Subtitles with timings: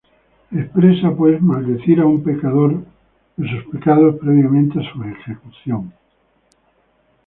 [0.51, 2.83] Expresa, pues, maldecir a un pecador
[3.37, 5.93] y a sus pecados previamente a su ejecución.